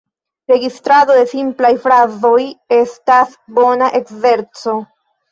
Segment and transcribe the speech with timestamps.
[0.51, 2.39] Registrado de simplaj frazoj
[2.77, 4.75] estas bona ekzerco.